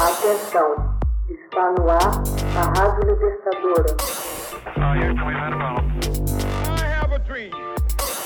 Atenção, 0.00 0.96
está 1.28 1.72
no 1.72 1.90
ar 1.90 2.22
a 2.56 2.62
Rádio 2.78 3.10
Libertadora. 3.10 3.96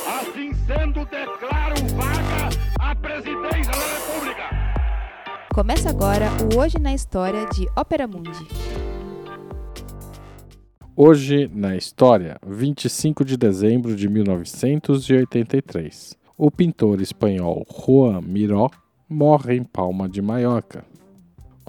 Assim 0.06 0.53
sendo, 0.66 1.06
declaro 1.06 1.77
vaga 1.96 2.50
a 2.79 2.95
presidência 2.95 3.72
da 3.72 3.87
República. 3.96 4.50
Começa 5.54 5.88
agora 5.88 6.29
o 6.43 6.58
Hoje 6.61 6.79
na 6.79 6.93
História 6.93 7.47
de 7.47 7.67
Ópera 7.75 8.07
Mundi. 8.07 8.47
Hoje 10.95 11.51
na 11.54 11.75
História, 11.75 12.37
25 12.47 13.25
de 13.25 13.39
dezembro 13.39 13.97
de 13.97 14.11
1983. 14.11 16.19
O 16.37 16.51
pintor 16.51 17.01
espanhol 17.01 17.65
Juan 17.66 18.20
Miró 18.20 18.69
morre 19.09 19.57
em 19.57 19.65
Palma 19.65 20.07
de 20.07 20.20
Maiorca. 20.20 20.91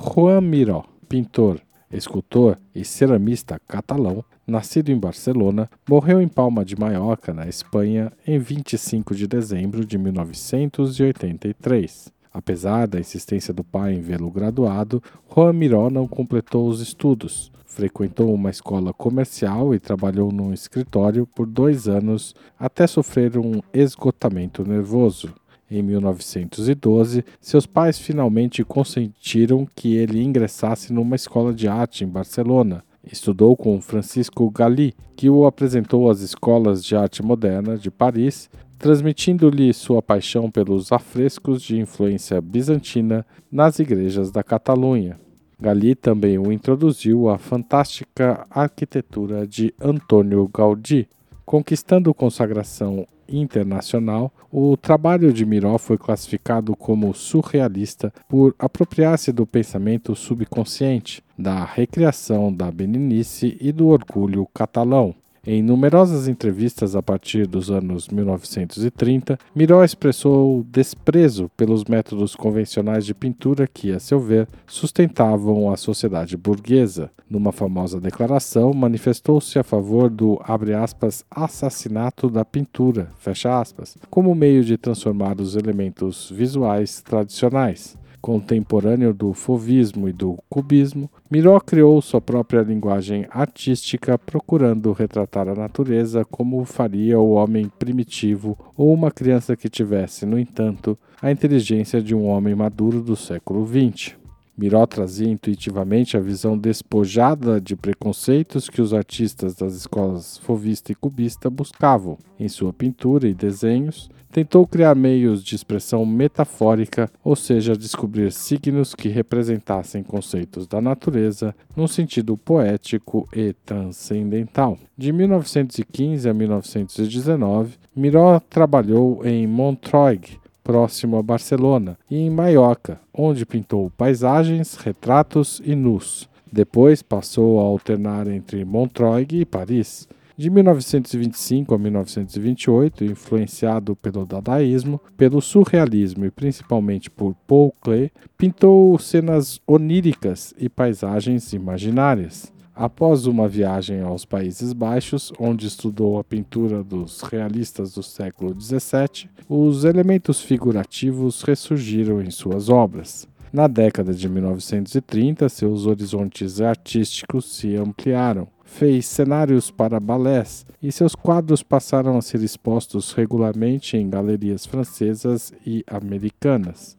Juan 0.06 0.42
Miró, 0.42 0.84
pintor, 1.08 1.62
escultor 1.90 2.58
e 2.76 2.84
ceramista 2.84 3.58
catalão, 3.66 4.22
nascido 4.46 4.90
em 4.90 5.00
Barcelona, 5.00 5.70
morreu 5.90 6.22
em 6.22 6.28
Palma 6.28 6.66
de 6.66 6.78
Maiorca, 6.78 7.34
na 7.34 7.48
Espanha, 7.48 8.12
em 8.28 8.38
25 8.38 9.16
de 9.16 9.26
dezembro 9.28 9.86
de 9.86 9.98
1983. 9.98 12.12
Apesar 12.34 12.86
da 12.86 13.00
insistência 13.00 13.54
do 13.54 13.64
pai 13.64 13.94
em 13.94 14.02
vê-lo 14.02 14.30
graduado, 14.30 15.02
Juan 15.34 15.54
Miró 15.54 15.90
não 15.90 16.06
completou 16.06 16.68
os 16.68 16.82
estudos. 16.82 17.50
Frequentou 17.66 18.34
uma 18.34 18.50
escola 18.50 18.92
comercial 18.94 19.74
e 19.74 19.80
trabalhou 19.80 20.34
num 20.34 20.52
escritório 20.54 21.26
por 21.26 21.48
dois 21.48 21.88
anos 21.88 22.36
até 22.60 22.86
sofrer 22.86 23.38
um 23.38 23.62
esgotamento 23.74 24.68
nervoso. 24.68 25.34
Em 25.76 25.82
1912, 25.82 27.26
seus 27.42 27.66
pais 27.66 27.98
finalmente 27.98 28.64
consentiram 28.64 29.68
que 29.76 29.96
ele 29.96 30.22
ingressasse 30.22 30.94
numa 30.94 31.16
escola 31.16 31.52
de 31.52 31.68
arte 31.68 32.04
em 32.04 32.08
Barcelona. 32.08 32.84
Estudou 33.04 33.58
com 33.58 33.82
Francisco 33.82 34.48
Galli, 34.52 34.94
que 35.16 35.32
o 35.32 35.48
apresentou 35.48 36.12
às 36.12 36.22
escolas 36.22 36.86
de 36.86 36.96
arte 36.96 37.24
moderna 37.24 37.76
de 37.76 37.90
Paris, 37.90 38.52
transmitindo-lhe 38.78 39.74
sua 39.74 40.00
paixão 40.00 40.52
pelos 40.52 40.92
afrescos 40.92 41.60
de 41.60 41.80
influência 41.80 42.40
bizantina 42.40 43.26
nas 43.52 43.80
igrejas 43.80 44.30
da 44.30 44.44
Catalunha. 44.44 45.20
Galli 45.60 45.96
também 45.96 46.38
o 46.38 46.52
introduziu 46.52 47.30
à 47.30 47.40
fantástica 47.40 48.46
arquitetura 48.48 49.48
de 49.48 49.74
Antônio 49.82 50.48
Gaudí, 50.54 51.08
conquistando 51.44 52.14
consagração 52.14 53.08
internacional, 53.38 54.32
o 54.52 54.78
trabalho 54.78 55.34
de 55.34 55.46
Miró 55.46 55.78
foi 55.78 55.98
classificado 55.98 56.76
como 56.76 57.14
surrealista 57.14 58.14
por 58.30 58.56
apropriar-se 58.60 59.32
do 59.32 59.46
pensamento 59.46 60.16
subconsciente, 60.16 61.24
da 61.38 61.66
recriação 61.66 62.54
da 62.54 62.72
beninice 62.72 63.58
e 63.60 63.72
do 63.72 63.88
orgulho 63.88 64.48
catalão. 64.54 65.16
Em 65.46 65.62
numerosas 65.62 66.30
entrevistas 66.30 66.96
a 66.96 67.04
partir 67.04 67.46
dos 67.46 67.70
anos 67.70 68.08
1930, 68.08 69.38
Miró 69.54 69.84
expressou 69.84 70.64
desprezo 70.64 71.52
pelos 71.58 71.84
métodos 71.84 72.34
convencionais 72.34 73.06
de 73.06 73.14
pintura 73.14 73.68
que, 73.68 73.92
a 73.92 74.00
seu 74.00 74.22
ver, 74.22 74.48
sustentavam 74.66 75.70
a 75.70 75.76
sociedade 75.76 76.38
burguesa. 76.38 77.12
Numa 77.30 77.52
famosa 77.52 78.00
declaração, 78.00 78.74
manifestou-se 78.74 79.60
a 79.60 79.64
favor 79.64 80.10
do 80.10 80.40
aspas, 80.82 81.26
assassinato 81.30 82.30
da 82.30 82.46
pintura, 82.46 83.10
aspas, 83.46 83.98
como 84.10 84.34
meio 84.34 84.64
de 84.64 84.78
transformar 84.78 85.42
os 85.42 85.58
elementos 85.58 86.32
visuais 86.34 87.02
tradicionais 87.02 88.02
contemporâneo 88.24 89.14
do 89.14 89.34
fovismo 89.34 90.08
e 90.08 90.14
do 90.14 90.40
cubismo, 90.50 91.12
Miró 91.30 91.60
criou 91.60 92.02
sua 92.02 92.22
própria 92.22 92.62
linguagem 92.62 93.28
artística, 93.30 94.18
procurando 94.18 94.94
retratar 94.94 95.50
a 95.50 95.54
natureza 95.54 96.24
como 96.24 96.64
faria 96.64 97.20
o 97.20 97.32
homem 97.32 97.70
primitivo 97.78 98.58
ou 98.78 98.94
uma 98.94 99.12
criança 99.12 99.58
que 99.58 99.68
tivesse, 99.68 100.26
no 100.26 100.40
entanto, 100.40 100.98
a 101.22 101.30
inteligência 101.32 102.02
de 102.02 102.16
um 102.16 102.26
homem 102.26 102.56
maduro 102.56 103.02
do 103.02 103.18
século 103.18 103.68
XX. 103.68 104.16
Miró 104.58 104.86
trazia 104.86 105.28
intuitivamente 105.28 106.16
a 106.16 106.22
visão 106.22 106.58
despojada 106.58 107.60
de 107.60 107.76
preconceitos 107.76 108.70
que 108.70 108.82
os 108.82 108.94
artistas 108.94 109.56
das 109.56 109.74
escolas 109.74 110.38
fovista 110.38 110.94
e 110.94 110.96
cubista 110.96 111.50
buscavam. 111.50 112.18
Em 112.40 112.48
sua 112.48 112.72
pintura 112.72 113.28
e 113.28 113.34
desenhos, 113.34 114.10
tentou 114.34 114.66
criar 114.66 114.96
meios 114.96 115.44
de 115.44 115.56
expressão 115.56 116.04
metafórica, 116.08 117.08
ou 117.24 117.36
seja, 117.36 117.78
descobrir 117.78 118.32
signos 118.32 118.96
que 118.96 119.08
representassem 119.08 120.02
conceitos 120.02 120.66
da 120.66 120.82
natureza 120.82 121.56
num 121.76 121.88
sentido 121.88 122.36
poético 122.36 123.30
e 123.32 123.54
transcendental. 123.64 124.76
De 124.98 125.14
1915 125.14 126.28
a 126.28 126.34
1919, 126.34 127.76
Miró 127.96 128.40
trabalhou 128.50 129.24
em 129.24 129.46
Montreuil, 129.46 130.40
próximo 130.64 131.18
a 131.18 131.22
Barcelona, 131.22 131.96
e 132.10 132.18
em 132.18 132.32
Maiorca, 132.32 133.00
onde 133.14 133.46
pintou 133.46 133.92
paisagens, 133.96 134.74
retratos 134.74 135.62
e 135.64 135.76
nus. 135.76 136.28
Depois 136.52 137.04
passou 137.04 137.60
a 137.60 137.64
alternar 137.64 138.28
entre 138.28 138.66
Montreuil 138.66 139.28
e 139.32 139.46
Paris. 139.46 140.08
De 140.36 140.50
1925 140.50 141.76
a 141.76 141.78
1928, 141.78 143.06
influenciado 143.06 143.96
pelo 143.96 144.26
dadaísmo, 144.26 145.00
pelo 145.16 145.40
surrealismo 145.40 146.26
e 146.26 146.32
principalmente 146.32 147.08
por 147.08 147.36
Paul 147.48 147.72
Klee, 147.80 148.12
pintou 148.36 148.98
cenas 148.98 149.62
oníricas 149.68 150.52
e 150.58 150.68
paisagens 150.68 151.54
imaginárias. 151.54 152.52
Após 152.76 153.28
uma 153.28 153.48
viagem 153.48 154.02
aos 154.02 154.26
Países 154.26 154.74
Baixos, 154.74 155.32
onde 155.40 155.68
estudou 155.68 156.18
a 156.18 156.24
pintura 156.24 156.84
dos 156.84 157.22
realistas 157.22 157.94
do 157.94 158.02
século 158.02 158.60
XVII, 158.60 159.30
os 159.48 159.86
elementos 159.86 160.42
figurativos 160.42 161.44
ressurgiram 161.44 162.20
em 162.20 162.32
suas 162.32 162.70
obras. 162.70 163.28
Na 163.54 163.68
década 163.68 164.16
de 164.16 164.28
1930, 164.28 165.48
seus 165.48 165.86
horizontes 165.86 166.60
artísticos 166.60 167.56
se 167.56 167.76
ampliaram. 167.76 168.48
Fez 168.64 169.06
cenários 169.06 169.70
para 169.70 170.00
balés 170.00 170.66
e 170.82 170.92
seus 170.92 171.14
quadros 171.14 171.62
passaram 171.62 172.18
a 172.18 172.22
ser 172.22 172.42
expostos 172.42 173.12
regularmente 173.12 173.98
em 173.98 174.10
galerias 174.10 174.66
francesas 174.66 175.54
e 175.66 175.84
americanas. 175.88 176.98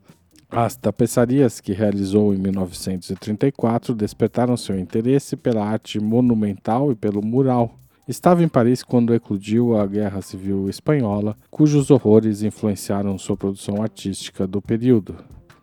As 0.50 0.76
tapeçarias 0.76 1.60
que 1.60 1.72
realizou 1.72 2.32
em 2.32 2.38
1934 2.38 3.92
despertaram 3.92 4.56
seu 4.56 4.78
interesse 4.78 5.36
pela 5.36 5.66
arte 5.66 5.98
monumental 5.98 6.92
e 6.92 6.94
pelo 6.94 7.20
mural. 7.20 7.76
Estava 8.06 8.44
em 8.44 8.48
Paris 8.48 8.82
quando 8.82 9.14
eclodiu 9.14 9.76
a 9.76 9.86
Guerra 9.86 10.20
Civil 10.20 10.68
Espanhola, 10.68 11.34
cujos 11.50 11.90
horrores 11.90 12.42
influenciaram 12.42 13.18
sua 13.18 13.36
produção 13.36 13.82
artística 13.82 14.46
do 14.46 14.62
período. 14.62 15.16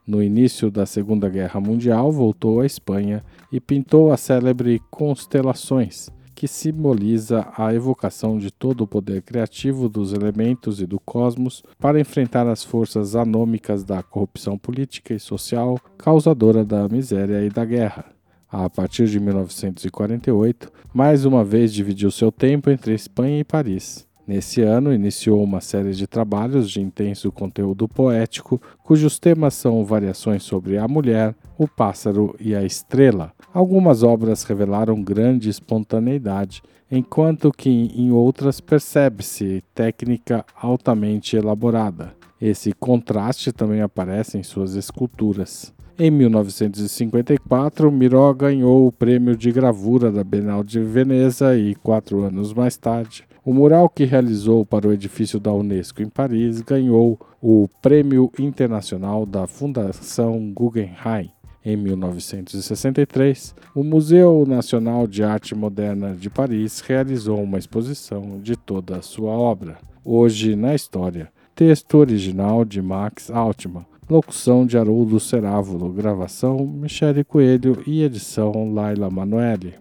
No 0.06 0.22
início 0.22 0.72
da 0.72 0.86
Segunda 0.86 1.30
Guerra 1.30 1.60
Mundial, 1.60 2.12
voltou 2.12 2.60
à 2.60 2.66
Espanha 2.66 3.24
e 3.52 3.60
pintou 3.60 4.12
a 4.12 4.18
célebre 4.18 4.82
Constelações, 4.90 6.10
que 6.34 6.48
simboliza 6.48 7.48
a 7.56 7.72
evocação 7.72 8.40
de 8.40 8.50
todo 8.50 8.82
o 8.82 8.88
poder 8.88 9.22
criativo 9.22 9.88
dos 9.88 10.12
elementos 10.12 10.82
e 10.82 10.88
do 10.88 11.00
cosmos 11.00 11.62
para 11.78 12.00
enfrentar 12.00 12.48
as 12.48 12.64
forças 12.64 13.16
anômicas 13.16 13.84
da 13.84 14.02
corrupção 14.02 14.58
política 14.58 15.14
e 15.14 15.20
social 15.20 15.80
causadora 16.00 16.66
da 16.66 16.90
miséria 16.90 17.46
e 17.46 17.50
da 17.50 17.64
guerra. 17.64 18.06
A 18.52 18.70
partir 18.70 19.08
de 19.08 19.20
1948, 19.20 20.72
mais 20.92 21.26
uma 21.26 21.46
vez 21.46 21.72
dividiu 21.72 22.10
seu 22.10 22.32
tempo 22.32 22.70
entre 22.70 22.94
Espanha 22.94 23.40
e 23.40 23.44
Paris. 23.44 24.11
Nesse 24.28 24.62
ano, 24.62 24.94
iniciou 24.94 25.44
uma 25.44 25.60
série 25.60 25.92
de 25.94 26.06
trabalhos 26.08 26.70
de 26.70 26.80
intenso 26.80 27.32
conteúdo 27.32 27.88
poético, 27.88 28.62
cujos 28.84 29.20
temas 29.20 29.56
são 29.56 29.84
variações 29.84 30.44
sobre 30.44 30.78
a 30.78 30.88
mulher, 30.88 31.36
o 31.58 31.68
pássaro 31.68 32.36
e 32.40 32.56
a 32.56 32.64
estrela. 32.64 33.34
Algumas 33.54 34.04
obras 34.04 34.44
revelaram 34.44 35.02
grande 35.02 35.50
espontaneidade, 35.50 36.62
enquanto 36.90 37.52
que 37.52 37.70
em 37.70 38.12
outras 38.12 38.62
percebe-se 38.62 39.64
técnica 39.74 40.46
altamente 40.56 41.36
elaborada. 41.36 42.14
Esse 42.40 42.74
contraste 42.74 43.52
também 43.52 43.82
aparece 43.82 44.38
em 44.38 44.44
suas 44.44 44.76
esculturas. 44.76 45.74
Em 46.04 46.10
1954, 46.10 47.92
Miró 47.92 48.34
ganhou 48.34 48.88
o 48.88 48.92
prêmio 48.92 49.38
de 49.38 49.52
gravura 49.52 50.12
da 50.12 50.24
Bienal 50.24 50.64
de 50.64 50.80
Veneza 50.80 51.56
e, 51.56 51.76
quatro 51.76 52.24
anos 52.24 52.56
mais 52.56 52.76
tarde, 52.76 53.24
o 53.46 53.54
mural 53.54 53.88
que 53.88 54.04
realizou 54.04 54.66
para 54.66 54.88
o 54.88 54.94
edifício 54.94 55.40
da 55.40 55.54
Unesco 55.54 56.02
em 56.02 56.10
Paris 56.10 56.60
ganhou 56.62 57.20
o 57.40 57.70
Prêmio 57.84 58.32
Internacional 58.40 59.28
da 59.28 59.46
Fundação 59.46 60.52
Guggenheim. 60.52 61.30
Em 61.64 61.78
1963, 61.78 63.54
o 63.76 63.84
Museu 63.84 64.44
Nacional 64.48 65.06
de 65.06 65.24
Arte 65.24 65.54
Moderna 65.54 66.16
de 66.16 66.32
Paris 66.32 66.80
realizou 66.80 67.44
uma 67.44 67.60
exposição 67.60 68.40
de 68.42 68.56
toda 68.56 68.98
a 68.98 69.04
sua 69.04 69.34
obra. 69.34 69.78
Hoje 70.04 70.56
na 70.56 70.74
História, 70.74 71.32
texto 71.54 71.96
original 72.00 72.66
de 72.66 72.82
Max 72.82 73.30
Altman, 73.30 73.86
Locução 74.12 74.66
de 74.66 74.78
Haroldo 74.78 75.20
Cerávulo, 75.22 75.90
gravação 75.90 76.68
Michele 76.68 77.24
Coelho 77.24 77.82
e 77.88 78.04
edição 78.04 78.74
Laila 78.74 79.10
Manoeli. 79.10 79.76